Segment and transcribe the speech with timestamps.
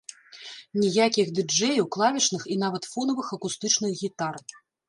[0.83, 4.35] Ніякіх ды-джэяў, клавішных і нават фонавых акустычных гітар.